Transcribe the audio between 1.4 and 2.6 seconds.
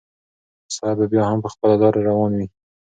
په خپله لاره روان وي.